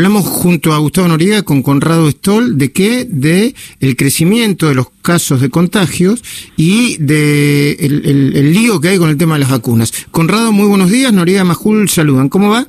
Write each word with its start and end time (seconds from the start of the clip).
hablamos 0.00 0.24
junto 0.24 0.72
a 0.72 0.78
Gustavo 0.78 1.08
Noriega 1.08 1.42
con 1.42 1.62
Conrado 1.62 2.10
Stoll 2.10 2.56
de 2.56 2.72
qué? 2.72 3.04
De 3.06 3.54
el 3.80 3.96
crecimiento 3.96 4.66
de 4.66 4.74
los 4.74 4.88
casos 5.02 5.42
de 5.42 5.50
contagios 5.50 6.24
y 6.56 6.96
de 6.96 7.72
el, 7.72 8.54
lío 8.54 8.80
que 8.80 8.88
hay 8.88 8.96
con 8.96 9.10
el 9.10 9.18
tema 9.18 9.34
de 9.34 9.40
las 9.40 9.50
vacunas. 9.50 10.06
Conrado, 10.10 10.52
muy 10.52 10.66
buenos 10.68 10.90
días. 10.90 11.12
Noriega 11.12 11.44
Majul, 11.44 11.90
saludan. 11.90 12.30
¿Cómo 12.30 12.48
va? 12.48 12.66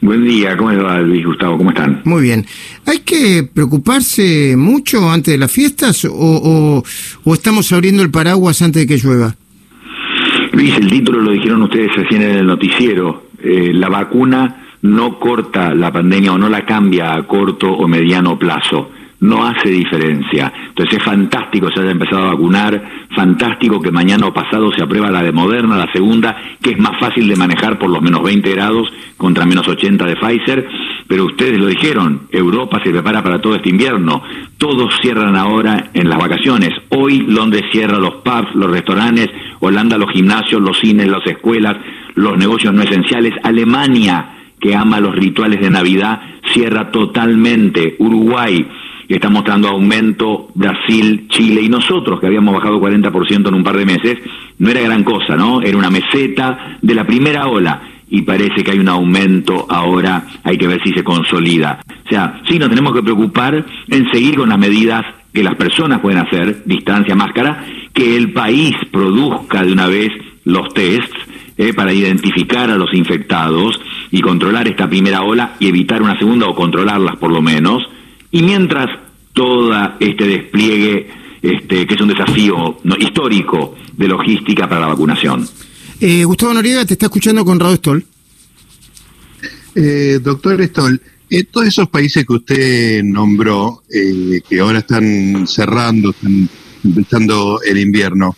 Buen 0.00 0.24
día, 0.24 0.56
¿cómo 0.56 0.72
va 0.82 1.00
Luis 1.02 1.26
Gustavo? 1.26 1.58
¿Cómo 1.58 1.68
están? 1.68 2.00
Muy 2.04 2.22
bien. 2.22 2.46
¿Hay 2.86 3.00
que 3.00 3.42
preocuparse 3.42 4.54
mucho 4.56 5.10
antes 5.10 5.34
de 5.34 5.38
las 5.38 5.52
fiestas 5.52 6.06
o, 6.06 6.82
o 7.24 7.34
estamos 7.34 7.70
abriendo 7.72 8.02
el 8.02 8.10
paraguas 8.10 8.62
antes 8.62 8.80
de 8.80 8.86
que 8.86 9.06
llueva? 9.06 9.36
Luis, 10.52 10.74
el 10.78 10.88
título 10.88 11.20
lo 11.20 11.32
dijeron 11.32 11.60
ustedes 11.60 11.94
recién 11.94 12.22
en 12.22 12.38
el 12.38 12.46
noticiero. 12.46 13.24
Eh, 13.42 13.72
la 13.74 13.90
vacuna 13.90 14.62
no 14.84 15.18
corta 15.18 15.74
la 15.74 15.90
pandemia 15.90 16.34
o 16.34 16.38
no 16.38 16.46
la 16.46 16.66
cambia 16.66 17.14
a 17.14 17.22
corto 17.22 17.72
o 17.72 17.88
mediano 17.88 18.38
plazo. 18.38 18.90
No 19.20 19.46
hace 19.46 19.70
diferencia. 19.70 20.52
Entonces 20.68 20.98
es 20.98 21.02
fantástico 21.02 21.70
se 21.70 21.80
haya 21.80 21.92
empezado 21.92 22.24
a 22.24 22.34
vacunar, 22.34 22.84
fantástico 23.16 23.80
que 23.80 23.90
mañana 23.90 24.26
o 24.26 24.34
pasado 24.34 24.70
se 24.72 24.82
aprueba 24.82 25.10
la 25.10 25.22
de 25.22 25.32
Moderna, 25.32 25.78
la 25.78 25.90
segunda, 25.90 26.36
que 26.60 26.72
es 26.72 26.78
más 26.78 27.00
fácil 27.00 27.26
de 27.28 27.36
manejar 27.36 27.78
por 27.78 27.88
los 27.88 28.02
menos 28.02 28.22
20 28.22 28.50
grados 28.50 28.92
contra 29.16 29.46
menos 29.46 29.66
80 29.66 30.04
de 30.04 30.16
Pfizer, 30.16 30.68
pero 31.08 31.24
ustedes 31.24 31.58
lo 31.58 31.66
dijeron, 31.66 32.28
Europa 32.30 32.78
se 32.84 32.90
prepara 32.90 33.22
para 33.22 33.40
todo 33.40 33.54
este 33.54 33.70
invierno, 33.70 34.22
todos 34.58 34.94
cierran 35.00 35.34
ahora 35.34 35.92
en 35.94 36.10
las 36.10 36.18
vacaciones, 36.18 36.72
hoy 36.90 37.20
Londres 37.26 37.62
cierra 37.72 37.98
los 37.98 38.16
pubs, 38.16 38.54
los 38.54 38.70
restaurantes, 38.70 39.30
Holanda 39.60 39.96
los 39.96 40.10
gimnasios, 40.10 40.60
los 40.60 40.78
cines, 40.78 41.08
las 41.08 41.26
escuelas, 41.26 41.78
los 42.16 42.36
negocios 42.36 42.74
no 42.74 42.82
esenciales, 42.82 43.32
Alemania 43.42 44.33
que 44.64 44.74
ama 44.74 44.98
los 44.98 45.14
rituales 45.14 45.60
de 45.60 45.68
Navidad, 45.68 46.22
cierra 46.54 46.90
totalmente, 46.90 47.96
Uruguay, 47.98 48.66
está 49.06 49.28
mostrando 49.28 49.68
aumento 49.68 50.48
Brasil, 50.54 51.26
Chile 51.28 51.60
y 51.60 51.68
nosotros, 51.68 52.18
que 52.18 52.28
habíamos 52.28 52.54
bajado 52.54 52.80
40% 52.80 53.48
en 53.48 53.54
un 53.54 53.62
par 53.62 53.76
de 53.76 53.84
meses, 53.84 54.18
no 54.58 54.70
era 54.70 54.80
gran 54.80 55.04
cosa, 55.04 55.36
¿no? 55.36 55.60
Era 55.60 55.76
una 55.76 55.90
meseta 55.90 56.78
de 56.80 56.94
la 56.94 57.06
primera 57.06 57.46
ola 57.46 57.82
y 58.08 58.22
parece 58.22 58.64
que 58.64 58.70
hay 58.70 58.78
un 58.78 58.88
aumento 58.88 59.66
ahora, 59.68 60.24
hay 60.42 60.56
que 60.56 60.66
ver 60.66 60.82
si 60.82 60.94
se 60.94 61.04
consolida. 61.04 61.80
O 62.06 62.08
sea, 62.08 62.40
sí 62.48 62.58
nos 62.58 62.70
tenemos 62.70 62.94
que 62.94 63.02
preocupar 63.02 63.66
en 63.90 64.10
seguir 64.10 64.36
con 64.36 64.48
las 64.48 64.58
medidas 64.58 65.04
que 65.30 65.44
las 65.44 65.56
personas 65.56 66.00
pueden 66.00 66.20
hacer, 66.20 66.62
distancia, 66.64 67.14
máscara, 67.14 67.66
que 67.92 68.16
el 68.16 68.32
país 68.32 68.74
produzca 68.90 69.62
de 69.62 69.72
una 69.74 69.88
vez 69.88 70.10
los 70.44 70.72
tests 70.72 71.23
eh, 71.56 71.72
para 71.72 71.92
identificar 71.92 72.70
a 72.70 72.76
los 72.76 72.92
infectados 72.94 73.80
y 74.10 74.20
controlar 74.20 74.68
esta 74.68 74.88
primera 74.88 75.22
ola 75.22 75.56
y 75.58 75.68
evitar 75.68 76.02
una 76.02 76.18
segunda 76.18 76.46
o 76.46 76.54
controlarlas 76.54 77.16
por 77.16 77.32
lo 77.32 77.42
menos 77.42 77.82
y 78.30 78.42
mientras 78.42 78.90
todo 79.32 79.72
este 80.00 80.26
despliegue, 80.26 81.08
este, 81.42 81.86
que 81.86 81.94
es 81.94 82.00
un 82.00 82.08
desafío 82.08 82.78
histórico 82.98 83.76
de 83.96 84.08
logística 84.08 84.68
para 84.68 84.82
la 84.82 84.86
vacunación. 84.88 85.46
Eh, 86.00 86.24
Gustavo 86.24 86.54
Noriega 86.54 86.84
te 86.84 86.94
está 86.94 87.06
escuchando 87.06 87.44
con 87.44 87.60
Rado 87.60 87.76
Stoll. 87.76 88.04
Eh, 89.76 90.18
doctor 90.22 90.62
Stoll, 90.62 91.00
eh, 91.30 91.44
todos 91.44 91.66
esos 91.66 91.88
países 91.88 92.24
que 92.24 92.32
usted 92.32 93.02
nombró, 93.02 93.82
eh, 93.92 94.40
que 94.48 94.60
ahora 94.60 94.78
están 94.78 95.46
cerrando, 95.46 96.10
están 96.10 96.48
empezando 96.84 97.60
el 97.62 97.78
invierno, 97.78 98.36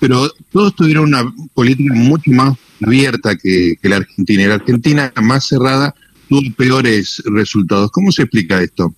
pero 0.00 0.30
todos 0.52 0.74
tuvieron 0.74 1.04
una 1.04 1.32
política 1.54 1.94
mucho 1.94 2.30
más 2.30 2.56
abierta 2.84 3.36
que, 3.36 3.76
la 3.82 3.96
Argentina. 3.96 4.42
Y 4.42 4.46
la 4.46 4.54
Argentina, 4.54 5.12
más 5.22 5.46
cerrada, 5.46 5.94
tuvo 6.28 6.42
peores 6.56 7.22
resultados. 7.26 7.90
¿Cómo 7.90 8.12
se 8.12 8.22
explica 8.22 8.62
esto? 8.62 8.94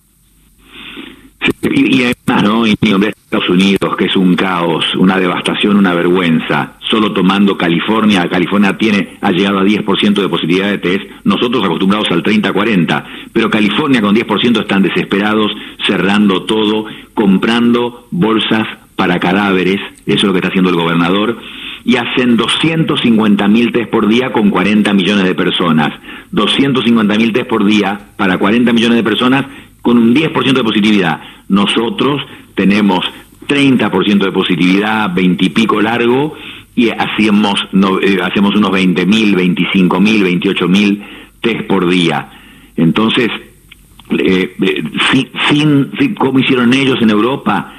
Y, 1.63 2.03
además, 2.03 2.43
¿no? 2.43 2.67
Y 2.67 2.75
Estados 3.31 3.49
Unidos, 3.49 3.95
que 3.97 4.05
es 4.05 4.15
un 4.15 4.35
caos, 4.35 4.83
una 4.95 5.17
devastación, 5.17 5.77
una 5.77 5.93
vergüenza. 5.93 6.73
Solo 6.89 7.13
tomando 7.13 7.57
California, 7.57 8.29
California 8.29 8.77
tiene, 8.77 9.17
ha 9.21 9.31
llegado 9.31 9.59
a 9.59 9.63
10% 9.63 10.21
de 10.21 10.29
positividad 10.29 10.69
de 10.69 10.77
test, 10.77 11.05
nosotros 11.23 11.63
acostumbrados 11.63 12.11
al 12.11 12.23
30-40, 12.23 13.05
pero 13.31 13.49
California 13.49 14.01
con 14.01 14.13
10% 14.13 14.61
están 14.61 14.83
desesperados, 14.83 15.51
cerrando 15.87 16.43
todo, 16.43 16.85
comprando 17.13 18.07
bolsas 18.11 18.67
para 19.01 19.19
cadáveres, 19.19 19.81
eso 20.05 20.15
es 20.15 20.23
lo 20.25 20.31
que 20.31 20.37
está 20.37 20.49
haciendo 20.49 20.69
el 20.69 20.75
gobernador, 20.75 21.35
y 21.83 21.95
hacen 21.95 22.37
250 22.37 23.47
mil 23.47 23.71
test 23.71 23.89
por 23.89 24.07
día 24.07 24.31
con 24.31 24.51
40 24.51 24.93
millones 24.93 25.25
de 25.25 25.33
personas. 25.33 25.91
250 26.29 27.17
mil 27.17 27.33
test 27.33 27.47
por 27.47 27.65
día 27.65 27.99
para 28.15 28.37
40 28.37 28.71
millones 28.73 28.97
de 28.97 29.03
personas 29.03 29.47
con 29.81 29.97
un 29.97 30.13
10% 30.13 30.53
de 30.53 30.63
positividad. 30.63 31.19
Nosotros 31.49 32.21
tenemos 32.53 33.03
30% 33.47 34.19
de 34.19 34.31
positividad, 34.31 35.11
20 35.15 35.45
y 35.45 35.49
pico 35.49 35.81
largo, 35.81 36.35
y 36.75 36.89
hacemos, 36.89 37.55
eh, 38.03 38.19
hacemos 38.21 38.55
unos 38.55 38.69
20 38.69 39.03
mil, 39.07 39.35
25 39.35 39.99
mil, 39.99 40.23
28 40.23 40.67
mil 40.67 41.01
test 41.41 41.61
por 41.61 41.89
día. 41.89 42.29
Entonces, 42.77 43.31
eh, 44.11 44.55
eh, 44.61 44.83
sin, 45.49 45.89
sin, 45.97 46.13
como 46.13 46.37
hicieron 46.37 46.71
ellos 46.75 47.01
en 47.01 47.09
Europa, 47.09 47.77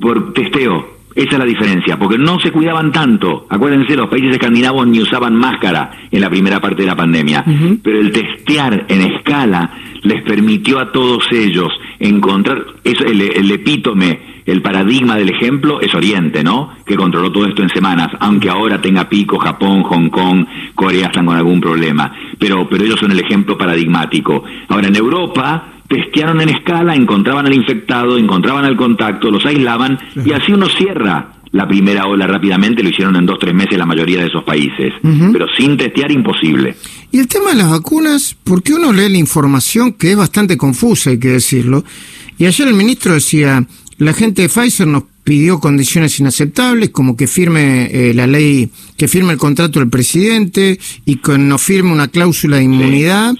por 0.00 0.32
testeo, 0.32 1.00
esa 1.14 1.32
es 1.32 1.38
la 1.38 1.44
diferencia, 1.44 1.98
porque 1.98 2.18
no 2.18 2.38
se 2.38 2.52
cuidaban 2.52 2.92
tanto. 2.92 3.46
Acuérdense, 3.48 3.96
los 3.96 4.08
países 4.08 4.32
escandinavos 4.32 4.86
ni 4.86 5.00
usaban 5.00 5.34
máscara 5.34 5.90
en 6.10 6.20
la 6.20 6.30
primera 6.30 6.60
parte 6.60 6.82
de 6.82 6.88
la 6.88 6.96
pandemia, 6.96 7.44
pero 7.82 8.00
el 8.00 8.12
testear 8.12 8.86
en 8.88 9.02
escala 9.02 9.70
les 10.02 10.22
permitió 10.22 10.78
a 10.78 10.92
todos 10.92 11.24
ellos 11.32 11.68
encontrar 11.98 12.64
eso, 12.84 13.04
el, 13.04 13.50
epítome, 13.50 14.42
el 14.46 14.62
paradigma 14.62 15.16
del 15.16 15.30
ejemplo 15.30 15.80
es 15.80 15.94
Oriente, 15.94 16.42
¿no? 16.44 16.70
Que 16.86 16.96
controló 16.96 17.30
todo 17.30 17.46
esto 17.46 17.62
en 17.62 17.68
semanas, 17.68 18.08
aunque 18.20 18.48
ahora 18.48 18.80
tenga 18.80 19.08
pico 19.08 19.38
Japón, 19.38 19.82
Hong 19.82 20.08
Kong, 20.08 20.46
Corea 20.74 21.08
están 21.08 21.26
con 21.26 21.36
algún 21.36 21.60
problema, 21.60 22.12
pero 22.38 22.68
pero 22.68 22.84
ellos 22.84 23.00
son 23.00 23.10
el 23.10 23.20
ejemplo 23.20 23.58
paradigmático. 23.58 24.44
Ahora 24.68 24.88
en 24.88 24.96
Europa 24.96 25.79
testearon 25.90 26.40
en 26.40 26.50
escala, 26.50 26.94
encontraban 26.94 27.46
al 27.46 27.52
infectado, 27.52 28.16
encontraban 28.16 28.64
al 28.64 28.76
contacto, 28.76 29.28
los 29.28 29.44
aislaban 29.44 29.98
y 30.24 30.32
así 30.32 30.52
uno 30.52 30.68
cierra 30.68 31.32
la 31.50 31.66
primera 31.66 32.06
ola 32.06 32.28
rápidamente, 32.28 32.80
lo 32.80 32.90
hicieron 32.90 33.16
en 33.16 33.26
dos, 33.26 33.40
tres 33.40 33.52
meses 33.52 33.76
la 33.76 33.86
mayoría 33.86 34.20
de 34.20 34.28
esos 34.28 34.44
países, 34.44 34.92
pero 35.32 35.46
sin 35.58 35.76
testear 35.76 36.12
imposible. 36.12 36.76
Y 37.10 37.18
el 37.18 37.26
tema 37.26 37.50
de 37.50 37.56
las 37.56 37.70
vacunas, 37.70 38.36
porque 38.44 38.72
uno 38.72 38.92
lee 38.92 39.08
la 39.08 39.18
información 39.18 39.94
que 39.94 40.12
es 40.12 40.16
bastante 40.16 40.56
confusa, 40.56 41.10
hay 41.10 41.18
que 41.18 41.30
decirlo, 41.30 41.82
y 42.38 42.46
ayer 42.46 42.68
el 42.68 42.74
ministro 42.74 43.14
decía, 43.14 43.66
la 43.98 44.12
gente 44.12 44.42
de 44.42 44.48
Pfizer 44.48 44.86
nos 44.86 45.02
pidió 45.30 45.60
condiciones 45.60 46.18
inaceptables, 46.18 46.90
como 46.90 47.16
que 47.16 47.28
firme 47.28 47.88
eh, 47.92 48.12
la 48.14 48.26
ley, 48.26 48.68
que 48.96 49.06
firme 49.06 49.32
el 49.32 49.38
contrato 49.38 49.78
del 49.78 49.88
presidente 49.88 50.80
y 51.06 51.18
que 51.18 51.38
no 51.38 51.56
firme 51.56 51.92
una 51.92 52.08
cláusula 52.08 52.56
de 52.56 52.64
inmunidad 52.64 53.34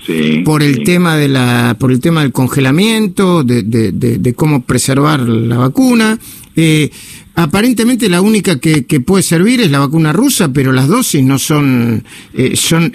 por 0.45 0.63
el 0.63 0.85
tema 0.85 1.17
de 1.17 1.27
la, 1.27 1.77
por 1.81 1.91
el 1.91 1.99
tema 1.99 2.23
del 2.23 2.31
congelamiento, 2.31 3.43
de, 3.43 3.65
de, 3.65 3.91
de, 3.91 4.35
cómo 4.35 4.63
preservar 4.63 5.19
la 5.23 5.59
vacuna. 5.59 6.17
Eh, 6.55 6.93
aparentemente 7.35 8.09
la 8.09 8.21
única 8.21 8.61
que, 8.61 8.87
que, 8.87 9.01
puede 9.01 9.25
servir 9.25 9.61
es 9.61 9.73
la 9.73 9.81
vacuna 9.81 10.13
rusa, 10.13 10.53
pero 10.53 10.71
las 10.71 10.87
dosis 10.87 11.25
no 11.25 11.41
son, 11.41 12.05
eh, 12.35 12.55
son 12.55 12.93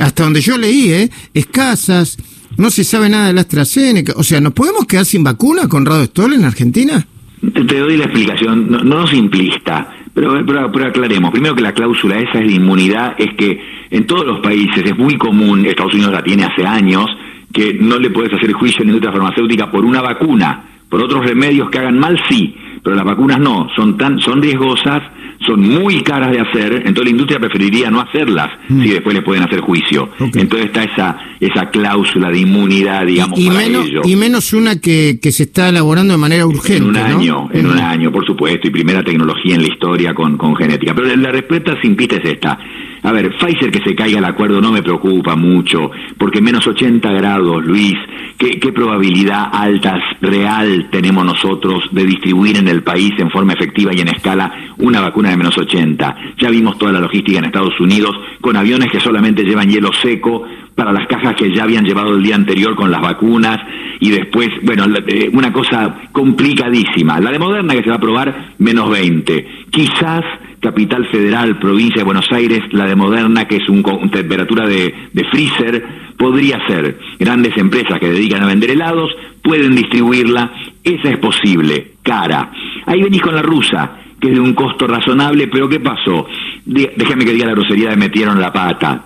hasta 0.00 0.24
donde 0.24 0.40
yo 0.40 0.58
leí, 0.58 0.90
eh, 0.90 1.10
escasas. 1.34 2.16
No 2.56 2.72
se 2.72 2.82
sabe 2.82 3.10
nada 3.10 3.28
de 3.28 3.34
la 3.34 3.42
AstraZeneca. 3.42 4.14
O 4.16 4.24
sea, 4.24 4.40
¿nos 4.40 4.54
podemos 4.54 4.86
quedar 4.86 5.06
sin 5.06 5.22
vacuna 5.22 5.68
con 5.68 5.86
Rado 5.86 6.04
Stoll 6.04 6.32
en 6.32 6.44
Argentina? 6.44 7.06
Te, 7.40 7.78
doy 7.78 7.96
la 7.96 8.04
explicación, 8.04 8.70
no, 8.70 8.78
no 8.80 9.06
simplista, 9.06 9.94
pero, 10.12 10.44
pero, 10.44 10.86
aclaremos. 10.86 11.30
Primero 11.30 11.54
que 11.54 11.62
la 11.62 11.72
cláusula 11.72 12.18
esa 12.18 12.40
es 12.40 12.48
de 12.48 12.54
inmunidad, 12.54 13.14
es 13.16 13.34
que 13.34 13.60
en 13.90 14.06
todos 14.06 14.26
los 14.26 14.40
países 14.40 14.84
es 14.84 14.98
muy 14.98 15.16
común, 15.16 15.64
Estados 15.64 15.94
Unidos 15.94 16.12
la 16.12 16.22
tiene 16.22 16.44
hace 16.44 16.66
años, 16.66 17.06
que 17.52 17.74
no 17.74 17.98
le 17.98 18.10
puedes 18.10 18.32
hacer 18.32 18.52
juicio 18.52 18.80
a 18.80 18.84
la 18.84 18.90
industria 18.90 19.12
farmacéutica 19.12 19.70
por 19.70 19.84
una 19.84 20.02
vacuna, 20.02 20.64
por 20.88 21.02
otros 21.02 21.24
remedios 21.24 21.70
que 21.70 21.78
hagan 21.78 21.98
mal 21.98 22.20
sí, 22.28 22.54
pero 22.82 22.96
las 22.96 23.04
vacunas 23.04 23.38
no, 23.38 23.68
son 23.76 23.96
tan, 23.96 24.18
son 24.20 24.42
riesgosas 24.42 25.02
son 25.46 25.60
muy 25.60 26.02
caras 26.02 26.32
de 26.32 26.40
hacer, 26.40 26.72
entonces 26.84 27.04
la 27.04 27.10
industria 27.10 27.38
preferiría 27.38 27.90
no 27.90 28.00
hacerlas 28.00 28.50
mm. 28.68 28.82
si 28.82 28.88
después 28.90 29.14
le 29.14 29.22
pueden 29.22 29.44
hacer 29.44 29.60
juicio. 29.60 30.10
Entonces 30.18 30.66
está 30.66 30.84
esa 30.84 31.18
esa 31.40 31.70
cláusula 31.70 32.30
de 32.30 32.40
inmunidad, 32.40 33.06
digamos, 33.06 33.38
y, 33.38 33.48
menos, 33.50 33.86
Y 34.04 34.16
menos 34.16 34.52
una 34.52 34.80
que, 34.80 35.18
que 35.22 35.30
se 35.30 35.44
está 35.44 35.68
elaborando 35.68 36.12
de 36.12 36.18
manera 36.18 36.46
urgente. 36.46 36.82
En 36.82 36.84
un 36.84 36.96
año, 36.96 37.48
en 37.52 37.66
un 37.66 37.78
año, 37.78 38.10
por 38.10 38.26
supuesto, 38.26 38.66
y 38.66 38.70
primera 38.70 39.04
tecnología 39.04 39.54
en 39.54 39.62
la 39.62 39.68
historia 39.68 40.14
con, 40.14 40.36
con 40.36 40.56
genética. 40.56 40.94
Pero 40.94 41.14
la 41.16 41.30
respuesta 41.30 41.80
simplista 41.80 42.16
es 42.16 42.24
esta. 42.24 42.58
A 43.02 43.12
ver, 43.12 43.36
Pfizer 43.36 43.70
que 43.70 43.82
se 43.82 43.94
caiga 43.94 44.18
el 44.18 44.24
acuerdo 44.24 44.60
no 44.60 44.72
me 44.72 44.82
preocupa 44.82 45.36
mucho, 45.36 45.90
porque 46.16 46.40
menos 46.40 46.66
80 46.66 47.10
grados, 47.12 47.64
Luis, 47.64 47.96
¿Qué, 48.38 48.60
¿Qué, 48.60 48.70
probabilidad 48.72 49.48
alta, 49.52 50.00
real 50.20 50.88
tenemos 50.92 51.24
nosotros 51.24 51.88
de 51.90 52.04
distribuir 52.04 52.56
en 52.56 52.68
el 52.68 52.84
país 52.84 53.10
en 53.18 53.30
forma 53.30 53.54
efectiva 53.54 53.92
y 53.92 54.00
en 54.00 54.08
escala 54.08 54.52
una 54.78 55.00
vacuna 55.00 55.30
de 55.30 55.36
menos 55.36 55.58
80? 55.58 56.16
Ya 56.38 56.48
vimos 56.48 56.78
toda 56.78 56.92
la 56.92 57.00
logística 57.00 57.38
en 57.38 57.46
Estados 57.46 57.80
Unidos 57.80 58.16
con 58.40 58.56
aviones 58.56 58.92
que 58.92 59.00
solamente 59.00 59.42
llevan 59.42 59.68
hielo 59.68 59.92
seco 59.92 60.44
para 60.76 60.92
las 60.92 61.08
cajas 61.08 61.34
que 61.34 61.52
ya 61.52 61.64
habían 61.64 61.84
llevado 61.84 62.14
el 62.14 62.22
día 62.22 62.36
anterior 62.36 62.76
con 62.76 62.92
las 62.92 63.00
vacunas 63.00 63.58
y 63.98 64.10
después, 64.10 64.48
bueno, 64.62 64.84
eh, 65.08 65.28
una 65.32 65.52
cosa 65.52 65.96
complicadísima. 66.12 67.18
La 67.18 67.32
de 67.32 67.40
Moderna 67.40 67.74
que 67.74 67.82
se 67.82 67.90
va 67.90 67.96
a 67.96 68.00
probar 68.00 68.54
menos 68.58 68.88
20. 68.88 69.48
Quizás 69.68 70.22
Capital 70.60 71.06
Federal, 71.06 71.58
provincia 71.58 71.98
de 71.98 72.04
Buenos 72.04 72.30
Aires, 72.32 72.62
la 72.72 72.86
de 72.86 72.96
Moderna, 72.96 73.46
que 73.46 73.56
es 73.56 73.68
un, 73.68 73.82
con 73.82 74.10
temperatura 74.10 74.66
de, 74.66 74.94
de 75.12 75.24
freezer, 75.24 75.84
podría 76.16 76.58
ser. 76.66 76.98
Grandes 77.18 77.56
empresas 77.56 77.98
que 78.00 78.10
dedican 78.10 78.42
a 78.42 78.46
vender 78.46 78.70
helados 78.70 79.10
pueden 79.42 79.74
distribuirla, 79.74 80.52
esa 80.82 81.10
es 81.10 81.18
posible, 81.18 81.92
cara. 82.02 82.50
Ahí 82.86 83.02
venís 83.02 83.22
con 83.22 83.34
la 83.34 83.42
rusa, 83.42 83.98
que 84.20 84.28
es 84.28 84.34
de 84.34 84.40
un 84.40 84.54
costo 84.54 84.86
razonable, 84.86 85.46
pero 85.48 85.68
¿qué 85.68 85.80
pasó? 85.80 86.26
Déjame 86.64 87.24
que 87.24 87.32
diga 87.32 87.46
la 87.46 87.52
grosería 87.52 87.90
de 87.90 87.96
metieron 87.96 88.40
la 88.40 88.52
pata. 88.52 89.04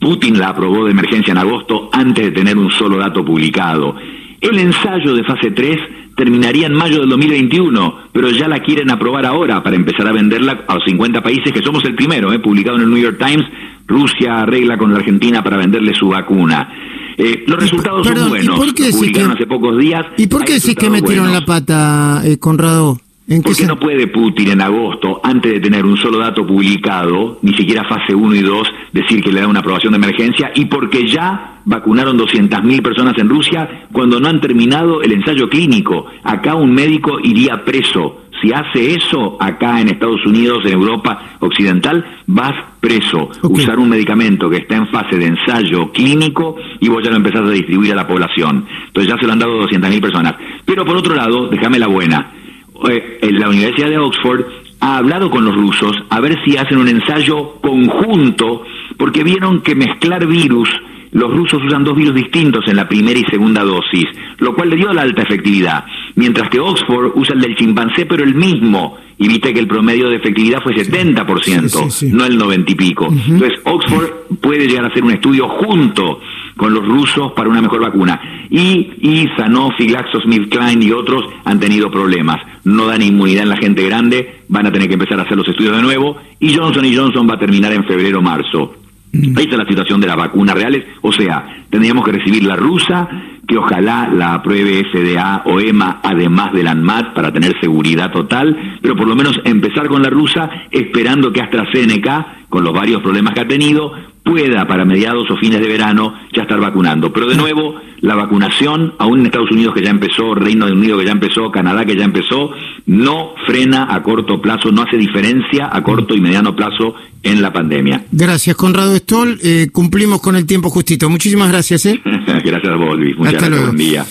Putin 0.00 0.38
la 0.38 0.48
aprobó 0.48 0.84
de 0.84 0.92
emergencia 0.92 1.32
en 1.32 1.38
agosto 1.38 1.90
antes 1.92 2.26
de 2.26 2.32
tener 2.32 2.56
un 2.56 2.70
solo 2.70 2.96
dato 2.96 3.24
publicado. 3.24 3.96
El 4.40 4.58
ensayo 4.58 5.14
de 5.14 5.24
fase 5.24 5.52
3 5.52 5.78
terminaría 6.16 6.66
en 6.66 6.74
mayo 6.74 7.00
del 7.00 7.08
2021, 7.08 7.94
pero 8.12 8.30
ya 8.30 8.48
la 8.48 8.60
quieren 8.60 8.90
aprobar 8.90 9.26
ahora 9.26 9.62
para 9.62 9.76
empezar 9.76 10.06
a 10.06 10.12
venderla 10.12 10.64
a 10.66 10.74
los 10.74 10.84
50 10.84 11.22
países, 11.22 11.52
que 11.52 11.62
somos 11.62 11.84
el 11.84 11.94
primero, 11.94 12.32
eh, 12.32 12.38
publicado 12.38 12.76
en 12.76 12.82
el 12.82 12.90
New 12.90 13.02
York 13.02 13.18
Times. 13.18 13.46
Rusia 13.86 14.42
arregla 14.42 14.78
con 14.78 14.92
la 14.92 14.98
Argentina 14.98 15.42
para 15.42 15.56
venderle 15.56 15.94
su 15.94 16.08
vacuna. 16.08 16.68
Eh, 17.16 17.44
los 17.46 17.58
resultados 17.58 18.06
son 18.06 18.28
buenos. 18.28 18.56
¿y 18.56 18.58
por 18.58 18.74
qué 18.74 18.90
publicaron 18.90 19.32
hace 19.32 19.46
pocos 19.46 19.78
días. 19.78 20.06
¿Y 20.16 20.26
por 20.26 20.44
qué 20.44 20.54
decís 20.54 20.74
que 20.74 20.90
metieron 20.90 21.32
la 21.32 21.44
pata, 21.44 22.22
eh, 22.24 22.38
Conrado? 22.38 22.98
¿Por 23.40 23.56
qué 23.56 23.66
no 23.66 23.78
puede 23.78 24.08
Putin 24.08 24.50
en 24.50 24.60
agosto, 24.60 25.20
antes 25.22 25.52
de 25.52 25.60
tener 25.60 25.86
un 25.86 25.96
solo 25.96 26.18
dato 26.18 26.46
publicado, 26.46 27.38
ni 27.42 27.54
siquiera 27.54 27.84
fase 27.84 28.14
1 28.14 28.34
y 28.34 28.42
2, 28.42 28.68
decir 28.92 29.22
que 29.22 29.32
le 29.32 29.40
da 29.40 29.48
una 29.48 29.60
aprobación 29.60 29.92
de 29.92 29.98
emergencia? 29.98 30.52
Y 30.54 30.66
porque 30.66 31.06
ya 31.06 31.60
vacunaron 31.64 32.18
200.000 32.18 32.82
personas 32.82 33.16
en 33.18 33.28
Rusia 33.28 33.86
cuando 33.92 34.18
no 34.20 34.28
han 34.28 34.40
terminado 34.40 35.02
el 35.02 35.12
ensayo 35.12 35.48
clínico. 35.48 36.06
Acá 36.24 36.54
un 36.54 36.74
médico 36.74 37.18
iría 37.22 37.64
preso. 37.64 38.18
Si 38.42 38.52
hace 38.52 38.96
eso 38.96 39.36
acá 39.40 39.80
en 39.80 39.88
Estados 39.88 40.26
Unidos, 40.26 40.64
en 40.64 40.72
Europa 40.72 41.36
Occidental, 41.38 42.04
vas 42.26 42.54
preso. 42.80 43.30
Usar 43.42 43.78
un 43.78 43.88
medicamento 43.88 44.50
que 44.50 44.56
está 44.56 44.74
en 44.74 44.88
fase 44.88 45.16
de 45.16 45.26
ensayo 45.26 45.92
clínico 45.92 46.56
y 46.80 46.88
vos 46.88 47.04
ya 47.04 47.10
lo 47.10 47.16
empezás 47.16 47.42
a 47.42 47.50
distribuir 47.50 47.92
a 47.92 47.96
la 47.96 48.06
población. 48.06 48.66
Entonces 48.88 49.12
ya 49.12 49.18
se 49.20 49.26
lo 49.26 49.32
han 49.32 49.38
dado 49.38 49.62
200.000 49.62 50.00
personas. 50.00 50.34
Pero 50.64 50.84
por 50.84 50.96
otro 50.96 51.14
lado, 51.14 51.46
déjame 51.46 51.78
la 51.78 51.86
buena 51.86 52.41
eh, 52.88 53.18
en 53.22 53.38
la 53.40 53.48
Universidad 53.48 53.88
de 53.88 53.98
Oxford 53.98 54.44
ha 54.80 54.96
hablado 54.96 55.30
con 55.30 55.44
los 55.44 55.54
rusos 55.54 55.96
a 56.10 56.20
ver 56.20 56.38
si 56.44 56.56
hacen 56.56 56.78
un 56.78 56.88
ensayo 56.88 57.54
conjunto, 57.60 58.64
porque 58.96 59.22
vieron 59.22 59.60
que 59.62 59.74
mezclar 59.74 60.26
virus, 60.26 60.68
los 61.12 61.30
rusos 61.30 61.62
usan 61.64 61.84
dos 61.84 61.96
virus 61.96 62.14
distintos 62.14 62.66
en 62.66 62.76
la 62.76 62.88
primera 62.88 63.18
y 63.18 63.24
segunda 63.24 63.62
dosis, 63.62 64.06
lo 64.38 64.54
cual 64.54 64.70
le 64.70 64.76
dio 64.76 64.92
la 64.92 65.02
alta 65.02 65.22
efectividad, 65.22 65.84
mientras 66.16 66.48
que 66.48 66.58
Oxford 66.58 67.12
usa 67.14 67.34
el 67.34 67.42
del 67.42 67.54
chimpancé, 67.54 68.06
pero 68.06 68.24
el 68.24 68.34
mismo, 68.34 68.98
y 69.18 69.28
viste 69.28 69.52
que 69.52 69.60
el 69.60 69.68
promedio 69.68 70.08
de 70.08 70.16
efectividad 70.16 70.62
fue 70.62 70.74
70%, 70.74 72.12
no 72.12 72.24
el 72.24 72.36
90 72.36 72.72
y 72.72 72.74
pico. 72.74 73.06
Entonces, 73.06 73.60
Oxford 73.64 74.10
puede 74.40 74.66
llegar 74.66 74.86
a 74.86 74.88
hacer 74.88 75.04
un 75.04 75.12
estudio 75.12 75.48
junto 75.48 76.20
con 76.56 76.74
los 76.74 76.86
rusos 76.86 77.32
para 77.32 77.48
una 77.48 77.62
mejor 77.62 77.80
vacuna. 77.80 78.20
Y, 78.50 78.92
y 79.00 79.28
Sanofi, 79.36 79.86
GlaxoSmithKline 79.86 80.82
y 80.82 80.92
otros 80.92 81.24
han 81.44 81.58
tenido 81.58 81.90
problemas. 81.90 82.40
No 82.64 82.86
dan 82.86 83.02
inmunidad 83.02 83.44
en 83.44 83.48
la 83.48 83.56
gente 83.56 83.84
grande, 83.84 84.42
van 84.48 84.66
a 84.66 84.72
tener 84.72 84.88
que 84.88 84.94
empezar 84.94 85.18
a 85.18 85.22
hacer 85.22 85.36
los 85.36 85.48
estudios 85.48 85.76
de 85.76 85.82
nuevo. 85.82 86.16
Y 86.38 86.54
Johnson 86.54 86.84
Johnson 86.94 87.28
va 87.28 87.34
a 87.34 87.38
terminar 87.38 87.72
en 87.72 87.84
febrero 87.84 88.18
o 88.18 88.22
marzo. 88.22 88.74
Mm. 89.12 89.36
Ahí 89.36 89.44
está 89.44 89.56
la 89.56 89.66
situación 89.66 90.00
de 90.00 90.06
las 90.06 90.16
vacunas 90.16 90.54
reales. 90.54 90.84
O 91.02 91.12
sea, 91.12 91.64
tendríamos 91.70 92.04
que 92.04 92.12
recibir 92.12 92.44
la 92.44 92.56
rusa, 92.56 93.08
que 93.46 93.58
ojalá 93.58 94.08
la 94.08 94.34
apruebe 94.34 94.84
FDA 94.84 95.42
o 95.44 95.60
EMA, 95.60 96.00
además 96.02 96.52
del 96.52 96.68
ANMAT, 96.68 97.12
para 97.12 97.32
tener 97.32 97.58
seguridad 97.60 98.10
total, 98.10 98.78
pero 98.80 98.96
por 98.96 99.06
lo 99.06 99.14
menos 99.14 99.38
empezar 99.44 99.88
con 99.88 100.02
la 100.02 100.10
rusa, 100.10 100.48
esperando 100.70 101.32
que 101.32 101.42
AstraZeneca, 101.42 102.44
con 102.48 102.64
los 102.64 102.72
varios 102.72 103.02
problemas 103.02 103.34
que 103.34 103.40
ha 103.40 103.48
tenido, 103.48 103.92
pueda 104.22 104.66
para 104.66 104.84
mediados 104.84 105.30
o 105.30 105.36
fines 105.36 105.60
de 105.60 105.68
verano 105.68 106.14
ya 106.32 106.42
estar 106.42 106.60
vacunando. 106.60 107.12
Pero 107.12 107.28
de 107.28 107.36
nuevo, 107.36 107.74
la 108.00 108.14
vacunación, 108.14 108.94
aún 108.98 109.20
en 109.20 109.26
Estados 109.26 109.50
Unidos 109.50 109.74
que 109.74 109.82
ya 109.82 109.90
empezó, 109.90 110.34
Reino 110.34 110.66
Unido 110.66 110.98
que 110.98 111.04
ya 111.04 111.12
empezó, 111.12 111.50
Canadá 111.50 111.84
que 111.84 111.96
ya 111.96 112.04
empezó, 112.04 112.50
no 112.86 113.34
frena 113.46 113.92
a 113.92 114.02
corto 114.02 114.40
plazo, 114.40 114.70
no 114.70 114.82
hace 114.82 114.96
diferencia 114.96 115.70
a 115.72 115.82
corto 115.82 116.14
y 116.14 116.20
mediano 116.20 116.54
plazo 116.54 116.94
en 117.22 117.42
la 117.42 117.52
pandemia. 117.52 118.04
Gracias, 118.10 118.56
Conrado 118.56 118.96
Stoll. 118.96 119.38
Eh, 119.42 119.68
cumplimos 119.72 120.20
con 120.20 120.36
el 120.36 120.46
tiempo 120.46 120.70
justito. 120.70 121.08
Muchísimas 121.08 121.50
gracias. 121.50 121.86
¿eh? 121.86 122.00
gracias 122.44 122.72
a 122.72 122.76
vos, 122.76 122.98
Luis. 122.98 123.16
Muchas 123.16 123.34
gracias. 123.34 123.66
Buen 123.66 123.76
día. 123.76 124.04